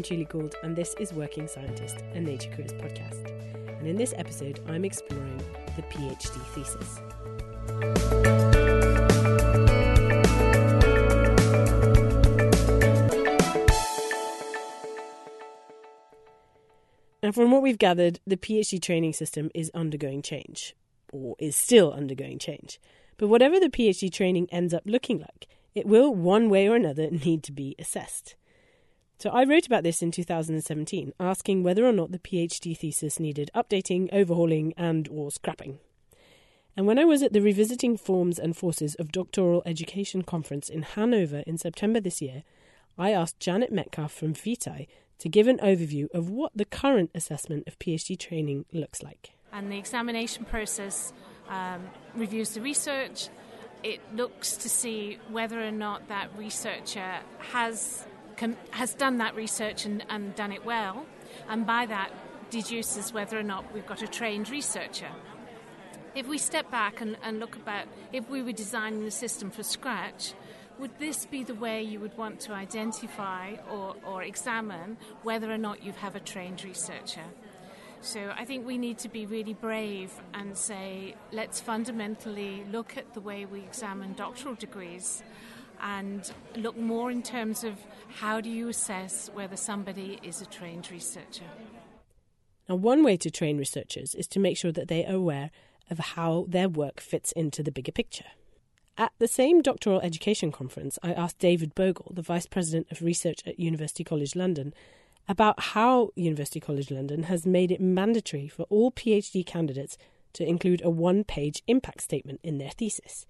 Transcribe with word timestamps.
I'm 0.00 0.04
Julie 0.04 0.24
Gould, 0.24 0.54
and 0.62 0.74
this 0.74 0.94
is 0.98 1.12
Working 1.12 1.46
Scientist, 1.46 1.98
a 2.14 2.20
Nature 2.22 2.48
Careers 2.52 2.72
podcast. 2.72 3.22
And 3.80 3.86
in 3.86 3.96
this 3.96 4.14
episode, 4.16 4.58
I'm 4.66 4.82
exploring 4.82 5.36
the 5.76 5.82
PhD 5.82 6.40
thesis. 6.54 7.00
Now, 17.22 17.32
from 17.32 17.50
what 17.50 17.60
we've 17.60 17.76
gathered, 17.76 18.20
the 18.26 18.38
PhD 18.38 18.80
training 18.80 19.12
system 19.12 19.50
is 19.54 19.70
undergoing 19.74 20.22
change, 20.22 20.74
or 21.12 21.36
is 21.38 21.54
still 21.54 21.92
undergoing 21.92 22.38
change. 22.38 22.80
But 23.18 23.28
whatever 23.28 23.60
the 23.60 23.68
PhD 23.68 24.10
training 24.10 24.48
ends 24.50 24.72
up 24.72 24.84
looking 24.86 25.18
like, 25.18 25.46
it 25.74 25.84
will, 25.84 26.14
one 26.14 26.48
way 26.48 26.68
or 26.68 26.74
another, 26.74 27.10
need 27.10 27.42
to 27.42 27.52
be 27.52 27.76
assessed. 27.78 28.36
So 29.20 29.28
I 29.28 29.44
wrote 29.44 29.66
about 29.66 29.82
this 29.82 30.00
in 30.00 30.10
2017, 30.12 31.12
asking 31.20 31.62
whether 31.62 31.86
or 31.86 31.92
not 31.92 32.10
the 32.10 32.18
PhD 32.18 32.74
thesis 32.74 33.20
needed 33.20 33.50
updating, 33.54 34.08
overhauling, 34.14 34.72
and 34.78 35.06
or 35.08 35.30
scrapping. 35.30 35.78
And 36.74 36.86
when 36.86 36.98
I 36.98 37.04
was 37.04 37.22
at 37.22 37.34
the 37.34 37.42
Revisiting 37.42 37.98
Forms 37.98 38.38
and 38.38 38.56
Forces 38.56 38.94
of 38.94 39.12
Doctoral 39.12 39.62
Education 39.66 40.22
conference 40.22 40.70
in 40.70 40.80
Hanover 40.80 41.44
in 41.46 41.58
September 41.58 42.00
this 42.00 42.22
year, 42.22 42.44
I 42.96 43.10
asked 43.10 43.38
Janet 43.38 43.70
Metcalfe 43.70 44.10
from 44.10 44.32
Vitae 44.32 44.86
to 45.18 45.28
give 45.28 45.48
an 45.48 45.58
overview 45.58 46.10
of 46.14 46.30
what 46.30 46.52
the 46.54 46.64
current 46.64 47.10
assessment 47.14 47.68
of 47.68 47.78
PhD 47.78 48.18
training 48.18 48.64
looks 48.72 49.02
like. 49.02 49.32
And 49.52 49.70
the 49.70 49.76
examination 49.76 50.46
process 50.46 51.12
um, 51.50 51.82
reviews 52.14 52.54
the 52.54 52.62
research. 52.62 53.28
It 53.82 54.00
looks 54.14 54.56
to 54.56 54.70
see 54.70 55.18
whether 55.28 55.62
or 55.62 55.72
not 55.72 56.08
that 56.08 56.30
researcher 56.38 57.20
has 57.50 58.06
has 58.70 58.94
done 58.94 59.18
that 59.18 59.34
research 59.34 59.84
and, 59.84 60.04
and 60.08 60.34
done 60.34 60.52
it 60.52 60.64
well, 60.64 61.06
and 61.48 61.66
by 61.66 61.86
that 61.86 62.10
deduces 62.50 63.12
whether 63.12 63.38
or 63.38 63.42
not 63.42 63.72
we've 63.72 63.86
got 63.86 64.02
a 64.02 64.08
trained 64.08 64.50
researcher. 64.50 65.10
If 66.14 66.26
we 66.26 66.38
step 66.38 66.70
back 66.70 67.00
and, 67.00 67.16
and 67.22 67.38
look 67.38 67.56
about 67.56 67.86
if 68.12 68.28
we 68.28 68.42
were 68.42 68.52
designing 68.52 69.04
the 69.04 69.10
system 69.10 69.50
from 69.50 69.62
scratch, 69.62 70.34
would 70.78 70.98
this 70.98 71.26
be 71.26 71.44
the 71.44 71.54
way 71.54 71.82
you 71.82 72.00
would 72.00 72.16
want 72.16 72.40
to 72.40 72.52
identify 72.52 73.56
or, 73.70 73.94
or 74.04 74.22
examine 74.22 74.96
whether 75.22 75.52
or 75.52 75.58
not 75.58 75.84
you 75.84 75.92
have 75.92 76.16
a 76.16 76.20
trained 76.20 76.64
researcher? 76.64 77.24
So 78.00 78.32
I 78.34 78.46
think 78.46 78.66
we 78.66 78.78
need 78.78 78.98
to 79.00 79.10
be 79.10 79.26
really 79.26 79.52
brave 79.52 80.10
and 80.32 80.56
say, 80.56 81.14
let's 81.32 81.60
fundamentally 81.60 82.64
look 82.72 82.96
at 82.96 83.12
the 83.12 83.20
way 83.20 83.44
we 83.44 83.60
examine 83.60 84.14
doctoral 84.14 84.54
degrees 84.54 85.22
and 85.82 86.30
look 86.56 86.76
more 86.76 87.10
in 87.10 87.22
terms 87.22 87.64
of 87.64 87.74
how 88.08 88.40
do 88.40 88.50
you 88.50 88.68
assess 88.68 89.30
whether 89.34 89.56
somebody 89.56 90.18
is 90.22 90.40
a 90.40 90.46
trained 90.46 90.90
researcher. 90.90 91.44
Now, 92.68 92.76
one 92.76 93.02
way 93.02 93.16
to 93.18 93.30
train 93.30 93.58
researchers 93.58 94.14
is 94.14 94.26
to 94.28 94.38
make 94.38 94.56
sure 94.56 94.72
that 94.72 94.88
they 94.88 95.04
are 95.04 95.14
aware 95.14 95.50
of 95.90 95.98
how 95.98 96.46
their 96.48 96.68
work 96.68 97.00
fits 97.00 97.32
into 97.32 97.62
the 97.62 97.72
bigger 97.72 97.92
picture. 97.92 98.26
At 98.96 99.12
the 99.18 99.28
same 99.28 99.62
doctoral 99.62 100.00
education 100.00 100.52
conference, 100.52 100.98
I 101.02 101.12
asked 101.12 101.38
David 101.38 101.74
Bogle, 101.74 102.12
the 102.14 102.22
Vice 102.22 102.46
President 102.46 102.86
of 102.90 103.02
Research 103.02 103.40
at 103.46 103.58
University 103.58 104.04
College 104.04 104.36
London, 104.36 104.74
about 105.28 105.60
how 105.60 106.10
University 106.14 106.60
College 106.60 106.90
London 106.90 107.24
has 107.24 107.46
made 107.46 107.72
it 107.72 107.80
mandatory 107.80 108.48
for 108.48 108.64
all 108.64 108.92
PhD 108.92 109.44
candidates 109.44 109.96
to 110.34 110.46
include 110.46 110.82
a 110.84 110.90
one 110.90 111.24
page 111.24 111.62
impact 111.66 112.02
statement 112.02 112.40
in 112.42 112.58
their 112.58 112.70
thesis 112.70 113.26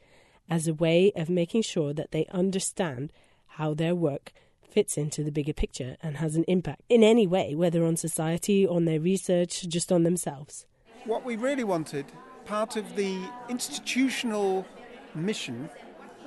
as 0.50 0.66
a 0.66 0.74
way 0.74 1.12
of 1.14 1.30
making 1.30 1.62
sure 1.62 1.94
that 1.94 2.10
they 2.10 2.26
understand 2.26 3.12
how 3.46 3.72
their 3.72 3.94
work 3.94 4.32
fits 4.68 4.96
into 4.96 5.22
the 5.22 5.32
bigger 5.32 5.52
picture 5.52 5.96
and 6.02 6.16
has 6.16 6.36
an 6.36 6.44
impact 6.48 6.82
in 6.88 7.02
any 7.02 7.26
way, 7.26 7.54
whether 7.54 7.84
on 7.84 7.96
society, 7.96 8.66
on 8.66 8.84
their 8.84 9.00
research, 9.00 9.68
just 9.68 9.90
on 9.90 10.02
themselves. 10.02 10.66
What 11.04 11.24
we 11.24 11.36
really 11.36 11.64
wanted, 11.64 12.06
part 12.44 12.76
of 12.76 12.96
the 12.96 13.20
institutional 13.48 14.66
mission, 15.14 15.70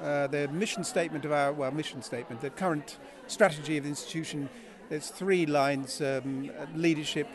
uh, 0.02 0.28
the 0.28 0.48
mission 0.50 0.84
statement 0.84 1.26
of 1.26 1.32
our, 1.32 1.54
well, 1.54 1.72
mission 1.72 2.02
statement, 2.02 2.42
the 2.42 2.50
current 2.50 2.98
strategy 3.28 3.78
of 3.78 3.84
the 3.84 3.90
institution, 3.90 4.50
there's 4.90 5.10
three 5.10 5.46
lines 5.46 6.02
um, 6.02 6.52
leadership, 6.76 7.28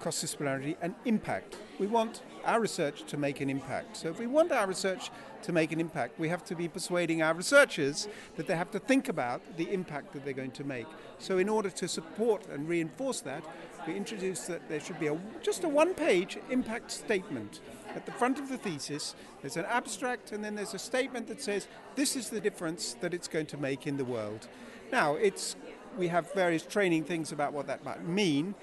cross 0.00 0.22
disciplinarity, 0.24 0.76
and 0.80 0.94
impact. 1.04 1.56
We 1.78 1.86
want 1.86 2.22
our 2.44 2.60
research 2.60 3.04
to 3.04 3.16
make 3.16 3.40
an 3.40 3.50
impact. 3.50 3.96
So 3.96 4.08
if 4.08 4.18
we 4.18 4.26
want 4.26 4.50
our 4.50 4.66
research 4.66 5.10
to 5.42 5.52
make 5.52 5.72
an 5.72 5.80
impact, 5.80 6.18
we 6.18 6.28
have 6.28 6.44
to 6.44 6.54
be 6.54 6.68
persuading 6.68 7.22
our 7.22 7.34
researchers 7.34 8.08
that 8.36 8.46
they 8.46 8.56
have 8.56 8.70
to 8.72 8.78
think 8.78 9.08
about 9.08 9.40
the 9.56 9.70
impact 9.72 10.12
that 10.12 10.24
they're 10.24 10.34
going 10.34 10.50
to 10.52 10.64
make. 10.64 10.86
So 11.18 11.38
in 11.38 11.48
order 11.48 11.70
to 11.70 11.88
support 11.88 12.46
and 12.48 12.68
reinforce 12.68 13.20
that, 13.22 13.44
we 13.86 13.94
introduced 13.94 14.48
that 14.48 14.68
there 14.68 14.80
should 14.80 14.98
be 15.00 15.06
a, 15.06 15.18
just 15.42 15.64
a 15.64 15.68
one-page 15.68 16.38
impact 16.50 16.90
statement. 16.90 17.60
At 17.94 18.06
the 18.06 18.12
front 18.12 18.38
of 18.38 18.48
the 18.48 18.58
thesis, 18.58 19.14
there's 19.40 19.56
an 19.56 19.64
abstract 19.66 20.32
and 20.32 20.44
then 20.44 20.54
there's 20.54 20.74
a 20.74 20.78
statement 20.78 21.26
that 21.28 21.42
says, 21.42 21.66
this 21.96 22.16
is 22.16 22.30
the 22.30 22.40
difference 22.40 22.94
that 23.00 23.14
it's 23.14 23.28
going 23.28 23.46
to 23.46 23.56
make 23.56 23.86
in 23.86 23.96
the 23.96 24.04
world. 24.04 24.48
Now, 24.92 25.14
it's 25.14 25.56
we 25.98 26.08
have 26.08 26.32
various 26.32 26.62
training 26.62 27.04
things 27.04 27.32
about 27.32 27.52
what 27.52 27.66
that 27.66 27.84
might 27.84 28.06
mean, 28.06 28.54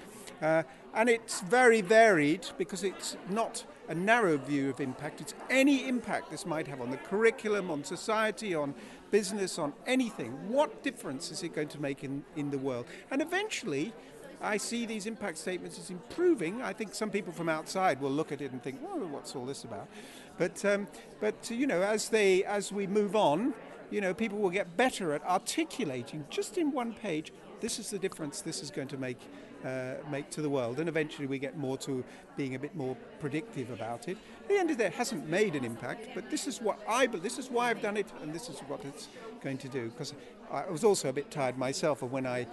uh, 0.42 0.62
and 0.94 1.08
it's 1.08 1.40
very 1.42 1.80
varied 1.80 2.46
because 2.56 2.84
it's 2.84 3.16
not 3.28 3.64
a 3.88 3.94
narrow 3.94 4.36
view 4.36 4.70
of 4.70 4.80
impact, 4.80 5.20
it's 5.20 5.34
any 5.48 5.88
impact 5.88 6.30
this 6.30 6.44
might 6.44 6.66
have 6.66 6.80
on 6.80 6.90
the 6.90 6.96
curriculum, 6.96 7.70
on 7.70 7.82
society, 7.82 8.54
on 8.54 8.74
business, 9.10 9.58
on 9.58 9.72
anything. 9.86 10.32
What 10.48 10.82
difference 10.82 11.30
is 11.30 11.42
it 11.42 11.54
going 11.54 11.68
to 11.68 11.80
make 11.80 12.04
in, 12.04 12.24
in 12.36 12.50
the 12.50 12.58
world? 12.58 12.86
And 13.10 13.22
eventually, 13.22 13.94
I 14.40 14.56
see 14.56 14.86
these 14.86 15.06
impact 15.06 15.38
statements 15.38 15.78
as 15.78 15.90
improving. 15.90 16.62
I 16.62 16.72
think 16.72 16.94
some 16.94 17.10
people 17.10 17.32
from 17.32 17.48
outside 17.48 18.00
will 18.00 18.10
look 18.10 18.30
at 18.30 18.40
it 18.40 18.52
and 18.52 18.62
think, 18.62 18.80
"Well, 18.82 19.06
what's 19.08 19.34
all 19.34 19.44
this 19.44 19.64
about?" 19.64 19.88
But, 20.36 20.64
um, 20.64 20.86
but 21.20 21.50
you 21.50 21.66
know, 21.66 21.82
as 21.82 22.08
they 22.08 22.44
as 22.44 22.72
we 22.72 22.86
move 22.86 23.16
on, 23.16 23.54
you 23.90 24.00
know, 24.00 24.12
people 24.14 24.38
will 24.38 24.50
get 24.50 24.76
better 24.76 25.12
at 25.14 25.24
articulating 25.24 26.24
just 26.30 26.58
in 26.58 26.72
one 26.72 26.92
page. 26.92 27.32
This 27.60 27.78
is 27.78 27.90
the 27.90 27.98
difference 27.98 28.40
this 28.40 28.62
is 28.62 28.70
going 28.70 28.88
to 28.88 28.96
make 28.96 29.18
uh, 29.64 29.94
make 30.10 30.30
to 30.30 30.40
the 30.40 30.48
world, 30.48 30.78
and 30.78 30.88
eventually 30.88 31.26
we 31.26 31.38
get 31.38 31.56
more 31.56 31.76
to 31.76 32.04
being 32.36 32.54
a 32.54 32.58
bit 32.58 32.76
more 32.76 32.96
predictive 33.18 33.70
about 33.70 34.08
it. 34.08 34.16
At 34.42 34.48
the 34.48 34.56
end 34.56 34.70
of 34.70 34.76
the 34.76 34.84
day, 34.84 34.88
it 34.88 34.94
hasn't 34.94 35.28
made 35.28 35.56
an 35.56 35.64
impact, 35.64 36.10
but 36.14 36.30
this 36.30 36.46
is 36.46 36.60
what 36.60 36.78
I, 36.88 37.08
but 37.08 37.22
this 37.22 37.38
is 37.38 37.50
why 37.50 37.70
I've 37.70 37.82
done 37.82 37.96
it, 37.96 38.06
and 38.22 38.32
this 38.32 38.48
is 38.48 38.60
what 38.60 38.84
it's 38.84 39.08
going 39.42 39.58
to 39.58 39.68
do. 39.68 39.88
Because 39.88 40.14
I 40.50 40.70
was 40.70 40.84
also 40.84 41.08
a 41.08 41.12
bit 41.12 41.30
tired 41.30 41.58
myself 41.58 42.02
of 42.02 42.12
when 42.12 42.26
I 42.26 42.46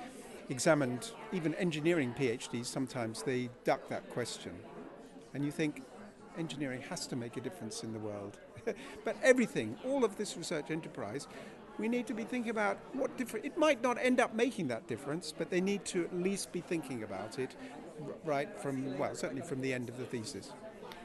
examined 0.49 1.11
even 1.31 1.53
engineering 1.55 2.13
PhDs. 2.17 2.65
Sometimes 2.65 3.21
they 3.21 3.49
duck 3.63 3.87
that 3.89 4.09
question, 4.09 4.53
and 5.35 5.45
you 5.45 5.51
think 5.51 5.83
engineering 6.37 6.81
has 6.89 7.05
to 7.07 7.15
make 7.15 7.37
a 7.37 7.41
difference 7.41 7.83
in 7.83 7.93
the 7.93 7.99
world. 7.99 8.39
but 9.03 9.15
everything, 9.23 9.77
all 9.85 10.03
of 10.03 10.17
this 10.17 10.37
research 10.37 10.71
enterprise, 10.71 11.27
we 11.77 11.87
need 11.87 12.07
to 12.07 12.13
be 12.13 12.23
thinking 12.23 12.51
about 12.51 12.77
what 12.93 13.15
different. 13.17 13.45
It 13.45 13.57
might 13.57 13.81
not 13.81 13.97
end 13.99 14.19
up 14.19 14.33
making 14.33 14.67
that 14.69 14.87
difference, 14.87 15.33
but 15.37 15.49
they 15.49 15.61
need 15.61 15.85
to 15.85 16.05
at 16.05 16.15
least 16.15 16.51
be 16.51 16.61
thinking 16.61 17.03
about 17.03 17.39
it 17.39 17.55
right 18.23 18.49
from 18.59 18.97
well, 18.97 19.15
certainly 19.15 19.41
from 19.41 19.61
the 19.61 19.73
end 19.73 19.89
of 19.89 19.97
the 19.97 20.05
thesis. 20.05 20.53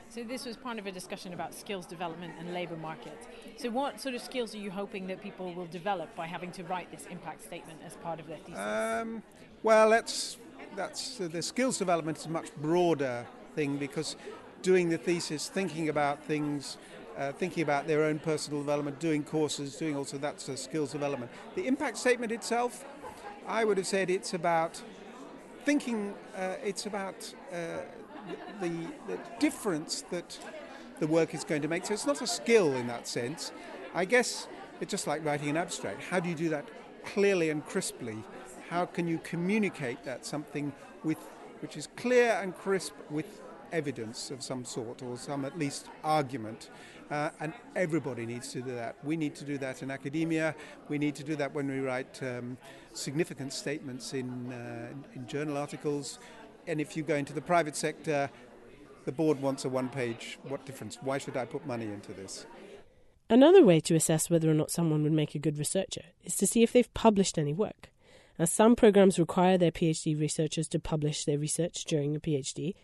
So 0.09 0.25
this 0.25 0.45
was 0.45 0.57
part 0.57 0.81
of 0.81 0.87
a 0.87 0.93
discussion 0.93 1.33
about 1.35 1.55
skills 1.55 1.87
development 1.87 2.35
and 2.41 2.53
labour 2.53 2.77
market. 2.77 3.17
So 3.57 3.71
what 3.71 4.01
sort 4.01 4.17
of 4.17 4.21
skills 4.21 4.53
are 4.57 4.59
you 4.59 4.71
hoping 4.71 5.07
that 5.07 5.23
people 5.23 5.55
will 5.55 5.67
develop 5.67 6.15
by 6.17 6.27
having 6.27 6.51
to 6.53 6.65
write 6.65 6.91
this 6.91 7.07
impact 7.09 7.45
statement 7.45 7.79
as 7.87 7.95
part 7.97 8.19
of 8.19 8.27
their 8.27 8.39
thesis? 8.39 8.59
Um, 8.59 9.23
well, 9.63 9.91
that's 9.91 10.37
that's 10.75 11.21
uh, 11.21 11.29
the 11.29 11.43
skills 11.43 11.79
development 11.79 12.19
is 12.19 12.27
a 12.27 12.31
much 12.31 12.55
broader 12.57 13.25
thing 13.55 13.77
because 13.77 14.17
doing 14.63 14.89
the 14.89 14.99
thesis, 14.99 15.49
thinking 15.49 15.89
about 15.89 16.25
things, 16.25 16.77
uh, 17.21 17.33
thinking 17.33 17.63
about 17.63 17.87
their 17.87 18.03
own 18.03 18.19
personal 18.19 18.61
development, 18.61 18.99
doing 18.99 19.23
courses, 19.23 19.77
doing 19.77 19.95
also 19.95 20.17
that's 20.17 20.49
a 20.49 20.57
skills 20.57 20.93
development. 20.93 21.31
The 21.55 21.67
impact 21.67 21.99
statement 21.99 22.33
itself, 22.33 22.85
I 23.47 23.65
would 23.65 23.77
have 23.77 23.87
said 23.87 24.09
it's 24.09 24.33
about 24.33 24.81
thinking. 25.65 26.15
Uh, 26.35 26.55
it's 26.65 26.87
about 26.87 27.35
uh, 27.53 27.83
the, 28.61 28.71
the 29.07 29.19
difference 29.39 30.03
that 30.11 30.39
the 30.99 31.07
work 31.07 31.35
is 31.35 31.45
going 31.45 31.61
to 31.63 31.69
make. 31.69 31.85
So 31.85 31.93
it's 31.93 32.07
not 32.07 32.23
a 32.23 32.27
skill 32.27 32.73
in 32.75 32.87
that 32.87 33.07
sense. 33.07 33.53
I 33.95 34.07
guess 34.07 34.49
it's 34.81 34.91
just 34.91 35.07
like 35.07 35.23
writing 35.23 35.51
an 35.51 35.57
abstract. 35.59 36.03
How 36.05 36.21
do 36.21 36.29
you 36.29 36.35
do 36.35 36.49
that 36.49 36.67
clearly 37.05 37.51
and 37.51 37.65
crisply? 37.67 38.17
How 38.71 38.87
can 38.87 39.07
you 39.07 39.21
communicate 39.25 40.05
that 40.05 40.25
something 40.25 40.73
with 41.05 41.19
which 41.61 41.77
is 41.77 41.89
clear 41.97 42.39
and 42.43 42.57
crisp 42.57 42.95
with 43.11 43.43
evidence 43.73 44.31
of 44.31 44.43
some 44.43 44.65
sort 44.65 45.03
or 45.03 45.17
some 45.17 45.45
at 45.45 45.59
least 45.59 45.89
argument? 46.05 46.71
Uh, 47.11 47.31
and 47.41 47.53
everybody 47.75 48.25
needs 48.25 48.53
to 48.53 48.63
do 48.63 48.73
that. 48.73 48.97
We 49.03 49.17
need 49.17 49.35
to 49.37 49.45
do 49.45 49.59
that 49.59 49.83
in 49.83 49.91
academia. 49.91 50.55
We 50.89 50.97
need 50.97 51.17
to 51.17 51.25
do 51.25 51.35
that 51.37 51.53
when 51.53 51.69
we 51.69 51.81
write 51.81 52.23
um, 52.23 52.57
significant 52.93 53.53
statements 53.53 54.15
in, 54.15 54.53
uh, 54.53 54.95
in 55.17 55.27
journal 55.27 55.57
articles 55.57 56.21
and 56.67 56.81
if 56.81 56.97
you 56.97 57.03
go 57.03 57.15
into 57.15 57.33
the 57.33 57.41
private 57.41 57.77
sector, 57.77 58.31
the 59.05 59.13
board 59.13 59.41
wants 59.41 59.65
a 59.65 59.69
one 59.69 59.89
page. 59.89 60.39
What 60.45 60.65
difference? 60.67 60.99
Why 61.01 61.19
should 61.19 61.37
I 61.37 61.45
put 61.45 61.67
money 61.67 61.87
into 61.87 62.13
this? 62.13 62.47
Another 63.29 63.65
way 63.65 63.81
to 63.81 63.95
assess 63.95 64.29
whether 64.29 64.51
or 64.51 64.55
not 64.55 64.71
someone 64.71 65.03
would 65.03 65.13
make 65.13 65.35
a 65.35 65.39
good 65.39 65.59
researcher 65.59 66.03
is 66.25 66.37
to 66.37 66.47
see 66.47 66.63
if 66.63 66.73
they've 66.73 66.93
published 66.95 67.39
any 67.39 67.53
work. 67.53 67.91
Now, 68.39 68.47
some 68.47 68.75
programs 68.75 69.19
require 69.19 69.59
their 69.59 69.71
PhD 69.71 70.19
researchers 70.19 70.67
to 70.69 70.79
publish 70.79 71.25
their 71.25 71.39
research 71.39 71.85
during 71.85 72.17
a 72.17 72.21
PhD, 72.21 72.75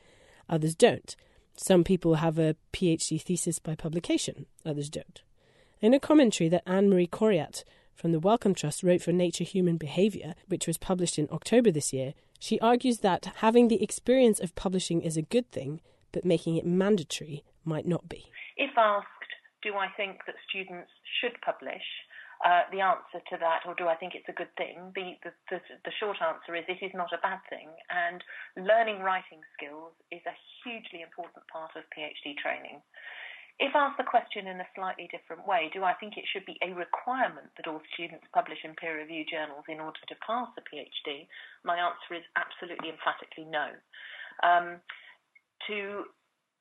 others 0.48 0.74
don't. 0.74 1.16
Some 1.56 1.84
people 1.84 2.16
have 2.16 2.38
a 2.38 2.56
PhD 2.72 3.20
thesis 3.20 3.58
by 3.58 3.74
publication, 3.74 4.46
others 4.64 4.90
don't. 4.90 5.22
In 5.80 5.94
a 5.94 6.00
commentary 6.00 6.48
that 6.50 6.62
Anne 6.66 6.90
Marie 6.90 7.06
Coriat 7.06 7.64
from 7.94 8.12
the 8.12 8.20
Wellcome 8.20 8.54
Trust 8.54 8.82
wrote 8.82 9.02
for 9.02 9.12
Nature 9.12 9.44
Human 9.44 9.76
Behaviour, 9.76 10.34
which 10.48 10.66
was 10.66 10.78
published 10.78 11.18
in 11.18 11.28
October 11.32 11.70
this 11.70 11.92
year, 11.92 12.14
she 12.38 12.60
argues 12.60 12.98
that 12.98 13.32
having 13.36 13.68
the 13.68 13.82
experience 13.82 14.38
of 14.40 14.54
publishing 14.54 15.00
is 15.00 15.16
a 15.16 15.22
good 15.22 15.50
thing, 15.50 15.80
but 16.12 16.24
making 16.24 16.56
it 16.56 16.66
mandatory 16.66 17.42
might 17.64 17.86
not 17.86 18.08
be. 18.08 18.30
If 18.56 18.70
asked, 18.76 19.06
do 19.62 19.74
I 19.74 19.88
think 19.96 20.20
that 20.26 20.36
students 20.48 20.90
should 21.20 21.40
publish? 21.40 21.82
Uh, 22.44 22.68
the 22.68 22.84
answer 22.84 23.16
to 23.32 23.36
that, 23.40 23.64
or 23.64 23.72
do 23.80 23.88
I 23.88 23.96
think 23.96 24.12
it's 24.12 24.28
a 24.28 24.36
good 24.36 24.52
thing? 24.60 24.92
The, 24.92 25.16
the, 25.24 25.32
the, 25.48 25.58
the, 25.88 25.94
short 25.96 26.20
answer 26.20 26.52
is 26.52 26.68
it 26.68 26.84
is 26.84 26.92
not 26.92 27.08
a 27.16 27.24
bad 27.24 27.40
thing, 27.48 27.72
and 27.88 28.20
learning 28.60 29.00
writing 29.00 29.40
skills 29.56 29.96
is 30.12 30.20
a 30.28 30.36
hugely 30.60 31.00
important 31.00 31.48
part 31.48 31.72
of 31.80 31.88
PhD 31.96 32.36
training. 32.36 32.84
If 33.56 33.72
asked 33.72 33.96
the 33.96 34.04
question 34.04 34.52
in 34.52 34.60
a 34.60 34.68
slightly 34.76 35.08
different 35.08 35.48
way, 35.48 35.72
do 35.72 35.80
I 35.80 35.96
think 35.96 36.20
it 36.20 36.28
should 36.28 36.44
be 36.44 36.60
a 36.60 36.76
requirement 36.76 37.48
that 37.56 37.64
all 37.64 37.80
students 37.96 38.28
publish 38.36 38.60
in 38.68 38.76
peer 38.76 39.00
reviewed 39.00 39.32
journals 39.32 39.64
in 39.72 39.80
order 39.80 40.00
to 40.04 40.16
pass 40.20 40.52
a 40.60 40.64
PhD? 40.68 41.24
My 41.64 41.80
answer 41.80 42.20
is 42.20 42.26
absolutely 42.36 42.92
emphatically 42.92 43.48
no. 43.48 43.72
Um, 44.44 44.84
to 45.72 46.04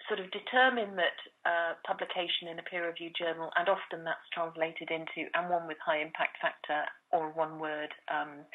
sort 0.07 0.19
of 0.19 0.29
determine 0.31 0.95
that 0.95 1.17
uh, 1.45 1.73
publication 1.87 2.47
in 2.51 2.59
a 2.59 2.65
peer 2.65 2.85
reviewed 2.85 3.15
journal, 3.17 3.49
and 3.57 3.69
often 3.69 4.03
that's 4.03 4.27
translated 4.33 4.91
into 4.91 5.29
and 5.33 5.49
one 5.49 5.67
with 5.67 5.77
high 5.81 6.01
impact 6.01 6.37
factor 6.41 6.85
or 7.11 7.31
one 7.33 7.59
word 7.59 7.89
um, 8.11 8.45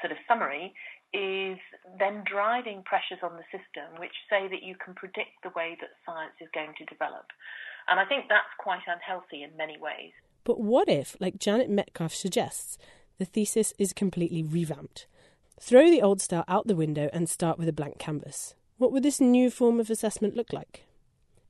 sort 0.00 0.10
of 0.10 0.18
summary, 0.26 0.74
is 1.14 1.58
then 1.98 2.24
driving 2.26 2.82
pressures 2.84 3.22
on 3.22 3.38
the 3.38 3.46
system 3.54 4.00
which 4.00 4.12
say 4.28 4.48
that 4.48 4.62
you 4.62 4.74
can 4.82 4.94
predict 4.94 5.30
the 5.42 5.54
way 5.54 5.76
that 5.80 5.94
science 6.04 6.34
is 6.40 6.48
going 6.52 6.74
to 6.76 6.84
develop. 6.86 7.30
And 7.88 8.00
I 8.00 8.04
think 8.04 8.26
that's 8.28 8.50
quite 8.58 8.82
unhealthy 8.86 9.42
in 9.42 9.56
many 9.56 9.78
ways. 9.78 10.12
But 10.44 10.60
what 10.60 10.88
if, 10.88 11.16
like 11.20 11.38
Janet 11.38 11.70
Metcalfe 11.70 12.14
suggests, 12.14 12.78
the 13.18 13.24
thesis 13.24 13.72
is 13.78 13.92
completely 13.92 14.42
revamped? 14.42 15.06
Throw 15.60 15.90
the 15.90 16.02
old 16.02 16.20
style 16.20 16.44
out 16.48 16.66
the 16.66 16.76
window 16.76 17.08
and 17.12 17.28
start 17.28 17.58
with 17.58 17.68
a 17.68 17.72
blank 17.72 17.98
canvas. 17.98 18.54
What 18.76 18.92
would 18.92 19.02
this 19.02 19.20
new 19.20 19.50
form 19.50 19.80
of 19.80 19.88
assessment 19.88 20.36
look 20.36 20.52
like? 20.52 20.85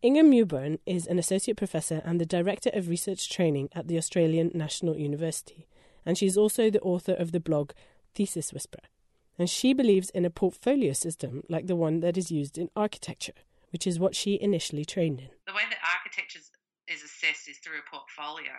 Inger 0.02 0.22
Mewburn 0.22 0.78
is 0.84 1.06
an 1.06 1.18
associate 1.18 1.56
professor 1.56 2.02
and 2.04 2.20
the 2.20 2.26
director 2.26 2.70
of 2.74 2.88
research 2.88 3.30
training 3.30 3.70
at 3.72 3.88
the 3.88 3.96
Australian 3.96 4.50
National 4.54 4.96
University, 4.96 5.66
and 6.04 6.18
she's 6.18 6.36
also 6.36 6.70
the 6.70 6.80
author 6.80 7.14
of 7.14 7.32
the 7.32 7.40
blog 7.40 7.72
Thesis 8.14 8.52
Whisperer. 8.52 8.88
And 9.38 9.48
she 9.48 9.72
believes 9.72 10.10
in 10.10 10.24
a 10.24 10.30
portfolio 10.30 10.92
system 10.92 11.42
like 11.48 11.66
the 11.66 11.76
one 11.76 12.00
that 12.00 12.16
is 12.16 12.30
used 12.30 12.58
in 12.58 12.70
architecture, 12.76 13.32
which 13.70 13.86
is 13.86 13.98
what 13.98 14.14
she 14.14 14.38
initially 14.40 14.84
trained 14.84 15.20
in. 15.20 15.28
The 15.46 15.54
way 15.54 15.64
that 15.68 15.78
architecture 15.96 16.40
is 16.88 17.02
assessed 17.02 17.48
is 17.48 17.58
through 17.58 17.78
a 17.78 17.90
portfolio. 17.90 18.52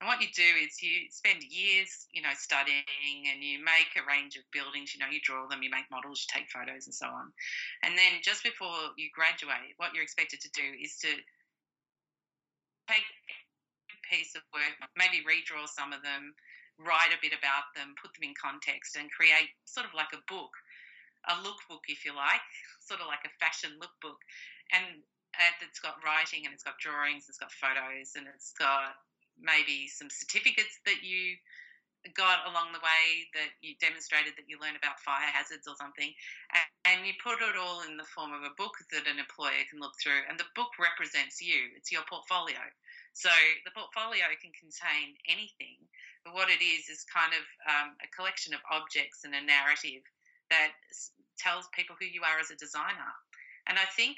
And 0.00 0.06
what 0.06 0.22
you 0.22 0.30
do 0.30 0.46
is 0.62 0.78
you 0.78 1.10
spend 1.10 1.42
years, 1.42 2.06
you 2.14 2.22
know, 2.22 2.30
studying 2.38 3.26
and 3.26 3.42
you 3.42 3.58
make 3.58 3.90
a 3.98 4.06
range 4.06 4.38
of 4.38 4.46
buildings, 4.54 4.94
you 4.94 5.02
know, 5.02 5.10
you 5.10 5.18
draw 5.18 5.50
them, 5.50 5.62
you 5.62 5.74
make 5.74 5.90
models, 5.90 6.22
you 6.22 6.30
take 6.30 6.46
photos 6.54 6.86
and 6.86 6.94
so 6.94 7.10
on. 7.10 7.34
And 7.82 7.98
then 7.98 8.22
just 8.22 8.46
before 8.46 8.94
you 8.94 9.10
graduate, 9.10 9.74
what 9.76 9.90
you're 9.94 10.06
expected 10.06 10.38
to 10.46 10.50
do 10.54 10.66
is 10.78 10.94
to 11.02 11.10
take 12.86 13.08
a 13.90 13.98
piece 14.06 14.38
of 14.38 14.46
work, 14.54 14.78
maybe 14.94 15.26
redraw 15.26 15.66
some 15.66 15.90
of 15.90 16.06
them, 16.06 16.30
write 16.78 17.10
a 17.10 17.18
bit 17.18 17.34
about 17.34 17.66
them, 17.74 17.98
put 17.98 18.14
them 18.14 18.30
in 18.30 18.38
context 18.38 18.94
and 18.94 19.10
create 19.10 19.50
sort 19.66 19.82
of 19.82 19.92
like 19.98 20.14
a 20.14 20.22
book 20.30 20.54
a 21.26 21.34
lookbook, 21.42 21.82
if 21.88 22.04
you 22.04 22.14
like, 22.14 22.44
sort 22.80 23.00
of 23.00 23.06
like 23.06 23.24
a 23.26 23.36
fashion 23.42 23.74
lookbook, 23.82 24.20
and 24.72 25.02
it's 25.62 25.80
got 25.80 26.00
writing 26.04 26.46
and 26.46 26.54
it's 26.54 26.64
got 26.64 26.78
drawings, 26.78 27.26
it's 27.28 27.38
got 27.38 27.52
photos, 27.52 28.16
and 28.16 28.26
it's 28.26 28.52
got 28.58 28.96
maybe 29.42 29.88
some 29.88 30.10
certificates 30.10 30.78
that 30.84 31.02
you 31.02 31.36
got 32.14 32.46
along 32.46 32.70
the 32.70 32.80
way 32.80 33.26
that 33.34 33.50
you 33.58 33.74
demonstrated 33.82 34.32
that 34.38 34.46
you 34.46 34.54
learned 34.62 34.78
about 34.78 35.02
fire 35.02 35.28
hazards 35.34 35.66
or 35.66 35.74
something, 35.74 36.14
and 36.86 37.02
you 37.02 37.12
put 37.18 37.42
it 37.42 37.58
all 37.58 37.82
in 37.82 37.98
the 37.98 38.06
form 38.14 38.30
of 38.30 38.46
a 38.46 38.54
book 38.54 38.78
that 38.94 39.10
an 39.10 39.18
employer 39.18 39.66
can 39.66 39.82
look 39.82 39.98
through, 39.98 40.22
and 40.30 40.38
the 40.38 40.48
book 40.54 40.70
represents 40.78 41.42
you. 41.42 41.74
It's 41.74 41.90
your 41.90 42.06
portfolio. 42.06 42.62
So 43.18 43.34
the 43.66 43.74
portfolio 43.74 44.30
can 44.38 44.54
contain 44.54 45.18
anything, 45.26 45.82
but 46.22 46.38
what 46.38 46.54
it 46.54 46.62
is 46.62 46.86
is 46.86 47.02
kind 47.10 47.34
of 47.34 47.44
um, 47.66 47.98
a 47.98 48.08
collection 48.14 48.54
of 48.54 48.62
objects 48.70 49.26
and 49.26 49.34
a 49.34 49.42
narrative 49.42 50.06
that 50.54 50.78
tells 51.34 51.66
people 51.74 51.98
who 51.98 52.06
you 52.06 52.22
are 52.22 52.38
as 52.38 52.54
a 52.54 52.62
designer. 52.62 53.10
And 53.66 53.76
I 53.76 53.84
think 53.98 54.16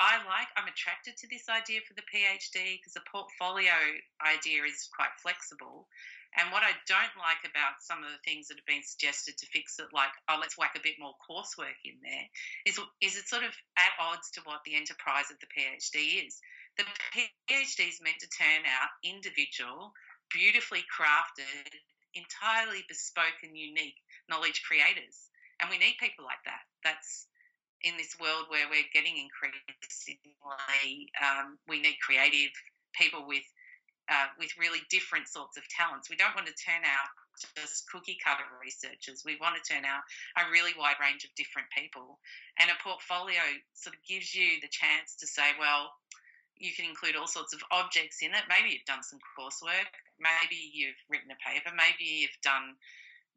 I 0.00 0.18
like, 0.24 0.48
I'm 0.56 0.68
attracted 0.68 1.16
to 1.18 1.28
this 1.28 1.48
idea 1.48 1.80
for 1.86 1.94
the 1.94 2.06
PhD 2.08 2.80
because 2.80 2.96
the 2.96 3.06
portfolio 3.06 3.76
idea 4.24 4.64
is 4.64 4.88
quite 4.90 5.12
flexible. 5.20 5.86
And 6.32 6.48
what 6.48 6.64
I 6.64 6.72
don't 6.88 7.16
like 7.20 7.44
about 7.44 7.84
some 7.84 8.00
of 8.00 8.08
the 8.08 8.24
things 8.24 8.48
that 8.48 8.56
have 8.56 8.64
been 8.64 8.82
suggested 8.82 9.36
to 9.36 9.52
fix 9.52 9.76
it, 9.76 9.92
like, 9.92 10.12
oh, 10.32 10.40
let's 10.40 10.56
whack 10.56 10.72
a 10.76 10.80
bit 10.80 10.96
more 10.96 11.12
coursework 11.20 11.76
in 11.84 12.00
there, 12.00 12.26
is, 12.64 12.80
is 13.04 13.20
it 13.20 13.28
sort 13.28 13.44
of 13.44 13.52
at 13.76 13.92
odds 14.00 14.32
to 14.32 14.40
what 14.48 14.64
the 14.64 14.74
enterprise 14.74 15.28
of 15.28 15.36
the 15.44 15.52
PhD 15.52 16.24
is. 16.24 16.40
The 16.80 16.88
PhD 17.12 17.84
is 17.84 18.00
meant 18.00 18.24
to 18.24 18.32
turn 18.32 18.64
out 18.64 18.96
individual, 19.04 19.92
beautifully 20.32 20.88
crafted, 20.88 21.68
entirely 22.16 22.80
bespoke 22.88 23.44
and 23.44 23.52
unique 23.52 24.00
knowledge 24.24 24.64
creators. 24.64 25.28
And 25.60 25.68
we 25.68 25.76
need 25.76 26.00
people 26.00 26.24
like 26.24 26.40
that. 26.48 26.64
That's 26.82 27.28
in 27.82 27.96
this 27.98 28.14
world 28.20 28.46
where 28.48 28.66
we're 28.70 28.88
getting 28.94 29.18
increasingly, 29.18 31.10
um, 31.18 31.58
we 31.68 31.82
need 31.82 31.98
creative 32.00 32.52
people 32.94 33.26
with 33.26 33.44
uh, 34.10 34.26
with 34.38 34.50
really 34.58 34.82
different 34.90 35.28
sorts 35.28 35.56
of 35.56 35.62
talents. 35.70 36.10
We 36.10 36.18
don't 36.18 36.34
want 36.34 36.50
to 36.50 36.58
turn 36.58 36.82
out 36.82 37.08
just 37.56 37.88
cookie 37.88 38.18
cutter 38.18 38.44
researchers. 38.60 39.22
We 39.24 39.38
want 39.40 39.56
to 39.56 39.64
turn 39.64 39.86
out 39.86 40.02
a 40.36 40.50
really 40.50 40.74
wide 40.76 40.98
range 41.00 41.24
of 41.24 41.30
different 41.38 41.70
people. 41.70 42.18
And 42.58 42.68
a 42.68 42.76
portfolio 42.82 43.40
sort 43.74 43.94
of 43.94 44.02
gives 44.02 44.34
you 44.34 44.60
the 44.60 44.68
chance 44.68 45.16
to 45.22 45.26
say, 45.26 45.54
well, 45.58 45.94
you 46.58 46.74
can 46.74 46.84
include 46.84 47.16
all 47.16 47.30
sorts 47.30 47.54
of 47.54 47.62
objects 47.70 48.22
in 48.22 48.34
it. 48.34 48.44
Maybe 48.50 48.74
you've 48.74 48.90
done 48.90 49.02
some 49.02 49.18
coursework. 49.34 49.90
Maybe 50.20 50.60
you've 50.60 50.98
written 51.08 51.32
a 51.32 51.38
paper. 51.40 51.74
Maybe 51.74 52.26
you've 52.26 52.42
done 52.42 52.76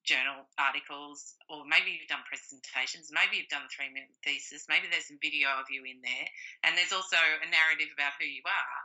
journal 0.06 0.46
articles, 0.58 1.36
or 1.50 1.66
maybe 1.66 1.98
you've 1.98 2.08
done 2.08 2.24
presentations, 2.30 3.10
maybe 3.12 3.42
you've 3.42 3.52
done 3.52 3.66
a 3.66 3.72
three 3.74 3.90
minute 3.90 4.14
thesis, 4.24 4.70
maybe 4.70 4.86
there's 4.90 5.10
some 5.10 5.20
video 5.22 5.50
of 5.58 5.66
you 5.70 5.84
in 5.84 6.00
there, 6.06 6.28
and 6.64 6.78
there's 6.78 6.94
also 6.94 7.18
a 7.18 7.50
narrative 7.50 7.90
about 7.92 8.14
who 8.22 8.26
you 8.30 8.46
are. 8.46 8.80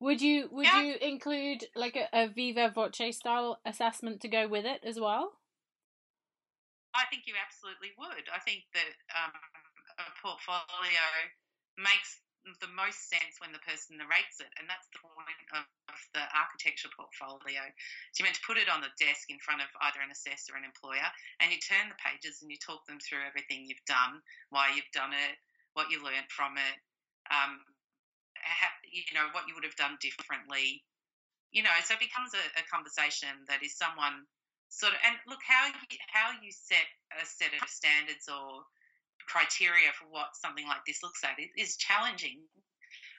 Would 0.00 0.22
you 0.22 0.48
would 0.50 0.66
yeah. 0.66 0.80
you 0.80 0.94
include 1.02 1.66
like 1.74 1.96
a, 1.96 2.08
a 2.12 2.28
viva 2.28 2.70
voce 2.70 3.16
style 3.16 3.60
assessment 3.66 4.20
to 4.22 4.28
go 4.28 4.46
with 4.46 4.64
it 4.64 4.80
as 4.86 4.98
well? 4.98 5.38
I 6.94 7.04
think 7.10 7.26
you 7.26 7.34
absolutely 7.36 7.92
would. 7.98 8.26
I 8.32 8.38
think 8.40 8.64
that 8.74 8.94
um, 9.12 9.34
a 9.98 10.08
portfolio 10.22 11.06
makes 11.76 12.22
the 12.60 12.72
most 12.72 13.12
sense 13.12 13.36
when 13.40 13.52
the 13.52 13.60
person 13.64 14.00
narrates 14.00 14.40
it, 14.40 14.48
and 14.56 14.64
that's 14.64 14.88
the 14.92 15.04
point 15.04 15.40
of, 15.52 15.64
of 15.92 16.00
the 16.16 16.24
architecture 16.32 16.88
portfolio. 16.92 17.60
So 18.12 18.22
you're 18.22 18.28
meant 18.28 18.40
to 18.40 18.48
put 18.48 18.60
it 18.60 18.72
on 18.72 18.80
the 18.80 18.92
desk 18.96 19.28
in 19.28 19.40
front 19.40 19.60
of 19.60 19.70
either 19.84 20.00
an 20.00 20.12
assessor 20.12 20.56
or 20.56 20.58
an 20.60 20.68
employer, 20.68 21.08
and 21.40 21.52
you 21.52 21.60
turn 21.60 21.92
the 21.92 21.98
pages 22.00 22.40
and 22.40 22.48
you 22.48 22.58
talk 22.60 22.84
them 22.88 23.02
through 23.02 23.24
everything 23.24 23.68
you've 23.68 23.84
done, 23.88 24.22
why 24.48 24.72
you've 24.72 24.92
done 24.96 25.12
it, 25.12 25.36
what 25.76 25.92
you 25.92 26.00
learned 26.00 26.30
from 26.32 26.56
it, 26.56 26.76
um, 27.28 27.60
you 28.88 29.04
know, 29.12 29.28
what 29.36 29.44
you 29.46 29.54
would 29.54 29.66
have 29.66 29.76
done 29.76 30.00
differently. 30.00 30.82
You 31.52 31.64
know, 31.64 31.72
so 31.84 31.96
it 31.96 32.04
becomes 32.04 32.32
a, 32.36 32.44
a 32.60 32.64
conversation 32.68 33.32
that 33.48 33.64
is 33.64 33.76
someone 33.76 34.24
sort 34.68 34.92
of, 34.92 35.00
and 35.04 35.16
look 35.24 35.40
how 35.44 35.68
you, 35.68 35.96
how 36.12 36.36
you 36.44 36.52
set 36.52 36.84
a 37.16 37.24
set 37.24 37.56
of 37.56 37.64
standards 37.68 38.28
or 38.28 38.64
criteria 39.28 39.92
for 39.92 40.08
what 40.10 40.34
something 40.34 40.66
like 40.66 40.82
this 40.86 41.04
looks 41.04 41.22
at 41.22 41.36
is 41.56 41.76
challenging. 41.76 42.40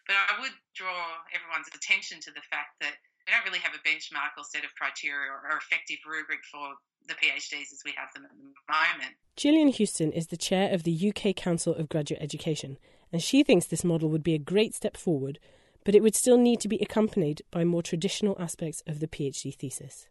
But 0.10 0.18
I 0.18 0.42
would 0.42 0.58
draw 0.74 1.22
everyone's 1.30 1.70
attention 1.70 2.20
to 2.26 2.32
the 2.34 2.42
fact 2.50 2.82
that 2.82 2.98
we 3.30 3.34
don't 3.34 3.46
really 3.46 3.62
have 3.62 3.78
a 3.78 3.84
benchmark 3.86 4.34
or 4.38 4.44
set 4.44 4.66
of 4.66 4.74
criteria 4.74 5.30
or 5.30 5.58
effective 5.58 6.02
rubric 6.08 6.40
for 6.52 6.74
the 7.08 7.14
PhDs 7.14 7.70
as 7.72 7.82
we 7.86 7.94
have 7.96 8.10
them 8.14 8.26
at 8.26 8.32
the 8.34 8.42
moment. 8.42 9.16
Gillian 9.38 9.68
Houston 9.70 10.12
is 10.12 10.28
the 10.28 10.38
chair 10.38 10.74
of 10.74 10.84
the 10.84 11.14
UK 11.14 11.36
Council 11.36 11.76
of 11.76 11.90
Graduate 11.90 12.22
Education, 12.22 12.78
and 13.14 13.22
she 13.22 13.44
thinks 13.44 13.68
this 13.68 13.84
model 13.84 14.10
would 14.10 14.24
be 14.24 14.34
a 14.34 14.40
great 14.40 14.74
step 14.74 14.98
forward, 14.98 15.38
but 15.86 15.94
it 15.94 16.02
would 16.02 16.16
still 16.16 16.38
need 16.38 16.60
to 16.62 16.68
be 16.68 16.80
accompanied 16.80 17.44
by 17.52 17.64
more 17.64 17.84
traditional 17.84 18.36
aspects 18.40 18.82
of 18.88 19.00
the 19.00 19.08
PhD 19.08 19.54
thesis. 19.56 20.08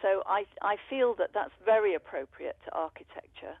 So 0.00 0.22
I, 0.26 0.44
I 0.62 0.76
feel 0.88 1.14
that 1.18 1.30
that's 1.34 1.54
very 1.64 1.94
appropriate 1.94 2.56
to 2.64 2.74
architecture 2.74 3.56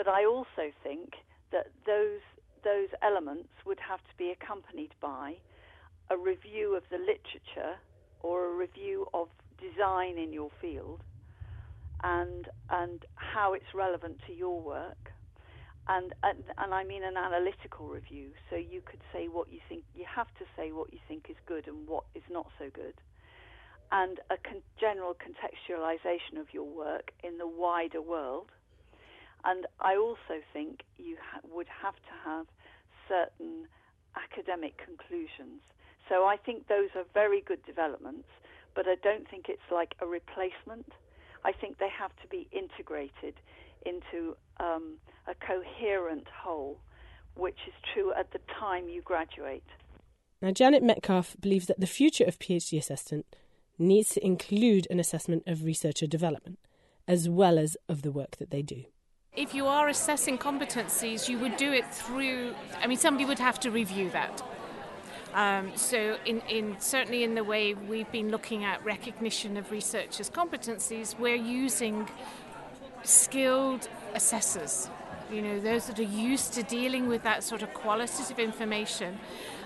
but 0.00 0.08
I 0.08 0.24
also 0.24 0.72
think 0.82 1.12
that 1.52 1.68
those 1.84 2.24
those 2.64 2.88
elements 3.04 3.52
would 3.66 3.80
have 3.84 4.00
to 4.00 4.14
be 4.16 4.32
accompanied 4.32 4.96
by 4.96 5.36
a 6.08 6.16
review 6.16 6.74
of 6.74 6.84
the 6.88 6.96
literature 6.96 7.76
or 8.20 8.48
a 8.48 8.56
review 8.56 9.04
of 9.12 9.28
design 9.60 10.16
in 10.16 10.32
your 10.32 10.48
field 10.58 11.04
and 12.02 12.48
and 12.70 13.04
how 13.12 13.52
it's 13.52 13.76
relevant 13.76 14.24
to 14.26 14.32
your 14.32 14.64
work. 14.64 15.12
And, 15.86 16.14
and 16.22 16.48
and 16.56 16.72
I 16.72 16.82
mean 16.82 17.04
an 17.04 17.20
analytical 17.20 17.92
review. 17.92 18.32
So 18.48 18.56
you 18.56 18.80
could 18.80 19.04
say 19.12 19.28
what 19.28 19.52
you 19.52 19.60
think 19.68 19.84
you 19.92 20.06
have 20.08 20.32
to 20.40 20.48
say 20.56 20.72
what 20.72 20.94
you 20.94 20.98
think 21.08 21.28
is 21.28 21.36
good 21.44 21.68
and 21.68 21.86
what 21.86 22.04
is 22.14 22.24
not 22.32 22.46
so 22.58 22.72
good. 22.72 22.96
And 23.92 24.16
a 24.32 24.40
con- 24.40 24.64
general 24.80 25.12
contextualization 25.12 26.40
of 26.40 26.54
your 26.56 26.64
work 26.64 27.12
in 27.22 27.36
the 27.36 27.46
wider 27.46 28.00
world 28.00 28.48
and 29.44 29.66
I 29.80 29.96
also 29.96 30.42
think 30.52 30.82
you 30.98 31.16
ha- 31.20 31.40
would 31.52 31.68
have 31.82 31.94
to 31.94 32.12
have 32.24 32.46
certain 33.08 33.66
academic 34.16 34.76
conclusions. 34.78 35.60
So 36.08 36.24
I 36.24 36.36
think 36.36 36.68
those 36.68 36.88
are 36.96 37.04
very 37.14 37.40
good 37.40 37.64
developments, 37.64 38.28
but 38.74 38.86
I 38.86 38.96
don't 39.02 39.28
think 39.28 39.46
it's 39.48 39.70
like 39.70 39.94
a 40.00 40.06
replacement. 40.06 40.92
I 41.44 41.52
think 41.52 41.78
they 41.78 41.88
have 41.88 42.10
to 42.22 42.28
be 42.28 42.48
integrated 42.52 43.34
into 43.86 44.36
um, 44.58 44.94
a 45.26 45.34
coherent 45.34 46.26
whole, 46.28 46.78
which 47.34 47.58
is 47.66 47.74
true 47.94 48.12
at 48.12 48.32
the 48.32 48.40
time 48.58 48.88
you 48.88 49.02
graduate. 49.02 49.64
Now, 50.42 50.50
Janet 50.50 50.82
Metcalfe 50.82 51.36
believes 51.40 51.66
that 51.66 51.80
the 51.80 51.86
future 51.86 52.24
of 52.24 52.38
PhD 52.38 52.78
assessment 52.78 53.26
needs 53.78 54.10
to 54.10 54.24
include 54.24 54.86
an 54.90 55.00
assessment 55.00 55.44
of 55.46 55.64
researcher 55.64 56.06
development, 56.06 56.58
as 57.06 57.28
well 57.28 57.58
as 57.58 57.76
of 57.88 58.02
the 58.02 58.12
work 58.12 58.36
that 58.36 58.50
they 58.50 58.62
do. 58.62 58.84
If 59.36 59.54
you 59.54 59.68
are 59.68 59.88
assessing 59.88 60.38
competencies, 60.38 61.28
you 61.28 61.38
would 61.38 61.56
do 61.56 61.72
it 61.72 61.86
through, 61.94 62.52
I 62.82 62.88
mean, 62.88 62.98
somebody 62.98 63.24
would 63.24 63.38
have 63.38 63.60
to 63.60 63.70
review 63.70 64.10
that. 64.10 64.42
Um, 65.34 65.70
so, 65.76 66.18
in, 66.26 66.40
in, 66.48 66.80
certainly 66.80 67.22
in 67.22 67.36
the 67.36 67.44
way 67.44 67.74
we've 67.74 68.10
been 68.10 68.30
looking 68.30 68.64
at 68.64 68.84
recognition 68.84 69.56
of 69.56 69.70
researchers' 69.70 70.28
competencies, 70.28 71.16
we're 71.16 71.36
using 71.36 72.08
skilled 73.04 73.88
assessors. 74.14 74.90
You 75.32 75.42
know, 75.42 75.60
those 75.60 75.86
that 75.86 76.00
are 76.00 76.02
used 76.02 76.52
to 76.54 76.64
dealing 76.64 77.06
with 77.06 77.22
that 77.22 77.44
sort 77.44 77.62
of 77.62 77.72
qualitative 77.72 78.40
information, 78.40 79.16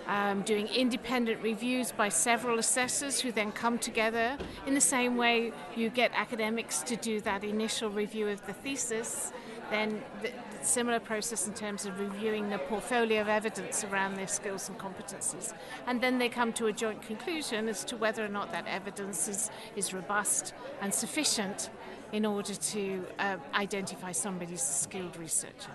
um, 0.06 0.42
doing 0.42 0.66
independent 0.68 1.42
reviews 1.42 1.90
by 1.90 2.10
several 2.10 2.58
assessors 2.58 3.20
who 3.20 3.32
then 3.32 3.50
come 3.50 3.78
together 3.78 4.36
in 4.66 4.74
the 4.74 4.80
same 4.82 5.16
way 5.16 5.54
you 5.74 5.88
get 5.88 6.10
academics 6.14 6.82
to 6.82 6.96
do 6.96 7.22
that 7.22 7.42
initial 7.42 7.88
review 7.88 8.28
of 8.28 8.44
the 8.46 8.52
thesis 8.52 9.32
then 9.70 10.02
the, 10.22 10.30
similar 10.66 10.98
process 10.98 11.46
in 11.46 11.54
terms 11.54 11.86
of 11.86 12.00
reviewing 12.00 12.48
the 12.48 12.58
portfolio 12.58 13.20
of 13.20 13.28
evidence 13.28 13.84
around 13.84 14.14
their 14.14 14.26
skills 14.26 14.68
and 14.68 14.78
competencies. 14.78 15.52
And 15.86 16.00
then 16.00 16.18
they 16.18 16.28
come 16.28 16.52
to 16.54 16.66
a 16.66 16.72
joint 16.72 17.02
conclusion 17.02 17.68
as 17.68 17.84
to 17.84 17.96
whether 17.96 18.24
or 18.24 18.28
not 18.28 18.50
that 18.52 18.66
evidence 18.66 19.28
is, 19.28 19.50
is 19.76 19.92
robust 19.92 20.54
and 20.80 20.92
sufficient 20.92 21.70
in 22.12 22.24
order 22.24 22.54
to 22.54 23.04
uh, 23.18 23.36
identify 23.54 24.12
somebody 24.12 24.54
as 24.54 24.62
a 24.62 24.72
skilled 24.72 25.16
researcher. 25.16 25.72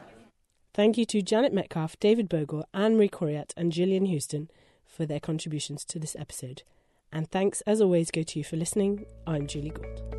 Thank 0.74 0.98
you 0.98 1.06
to 1.06 1.22
Janet 1.22 1.54
Metcalfe, 1.54 2.00
David 2.00 2.30
Bogle, 2.30 2.66
Anne 2.74 2.96
Marie 2.96 3.10
Coriat, 3.10 3.54
and 3.58 3.72
Gillian 3.72 4.06
Houston 4.06 4.50
for 4.86 5.06
their 5.06 5.20
contributions 5.20 5.84
to 5.86 6.00
this 6.00 6.16
episode. 6.18 6.64
And 7.12 7.30
thanks, 7.30 7.62
as 7.62 7.82
always, 7.82 8.12
go 8.12 8.24
to 8.24 8.40
you 8.40 8.46
for 8.46 8.56
listening. 8.56 9.06
I'm 9.26 9.48
Julie 9.48 9.72
Gould. 9.72 10.19